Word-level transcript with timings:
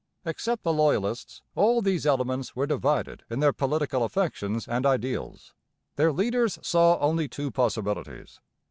Except 0.25 0.63
the 0.63 0.73
Loyalists, 0.73 1.43
all 1.53 1.79
these 1.79 2.07
elements 2.07 2.55
were 2.55 2.65
divided 2.65 3.21
in 3.29 3.39
their 3.39 3.53
political 3.53 4.03
affections 4.03 4.67
and 4.67 4.83
ideals. 4.83 5.53
Their 5.95 6.11
leaders 6.11 6.57
saw 6.63 6.97
only 6.97 7.27
two 7.27 7.51
possibilities. 7.51 8.39